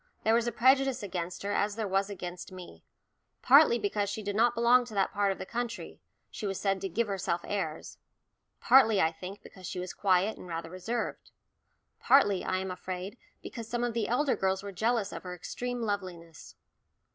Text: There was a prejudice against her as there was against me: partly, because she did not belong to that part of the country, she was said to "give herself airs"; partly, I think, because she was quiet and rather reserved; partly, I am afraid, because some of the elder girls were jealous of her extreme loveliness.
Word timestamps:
There 0.23 0.33
was 0.33 0.47
a 0.47 0.51
prejudice 0.51 1.03
against 1.03 1.43
her 1.43 1.51
as 1.51 1.75
there 1.75 1.87
was 1.87 2.09
against 2.09 2.51
me: 2.51 2.83
partly, 3.43 3.77
because 3.77 4.09
she 4.09 4.23
did 4.23 4.35
not 4.35 4.55
belong 4.55 4.83
to 4.85 4.95
that 4.95 5.13
part 5.13 5.31
of 5.31 5.37
the 5.37 5.45
country, 5.45 5.99
she 6.31 6.47
was 6.47 6.59
said 6.59 6.81
to 6.81 6.89
"give 6.89 7.05
herself 7.05 7.41
airs"; 7.43 7.99
partly, 8.59 8.99
I 8.99 9.11
think, 9.11 9.43
because 9.43 9.67
she 9.67 9.77
was 9.79 9.93
quiet 9.93 10.39
and 10.39 10.47
rather 10.47 10.71
reserved; 10.71 11.29
partly, 11.99 12.43
I 12.43 12.57
am 12.57 12.71
afraid, 12.71 13.15
because 13.43 13.67
some 13.67 13.83
of 13.83 13.93
the 13.93 14.07
elder 14.07 14.35
girls 14.35 14.63
were 14.63 14.71
jealous 14.71 15.11
of 15.11 15.21
her 15.21 15.35
extreme 15.35 15.83
loveliness. 15.83 16.55